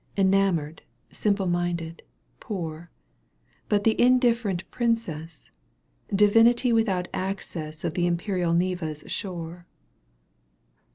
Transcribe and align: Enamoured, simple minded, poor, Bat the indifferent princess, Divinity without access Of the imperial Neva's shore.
Enamoured, 0.17 0.81
simple 1.11 1.45
minded, 1.45 2.01
poor, 2.39 2.89
Bat 3.69 3.83
the 3.83 4.01
indifferent 4.01 4.63
princess, 4.71 5.51
Divinity 6.11 6.73
without 6.73 7.07
access 7.13 7.83
Of 7.83 7.93
the 7.93 8.07
imperial 8.07 8.55
Neva's 8.55 9.03
shore. 9.05 9.67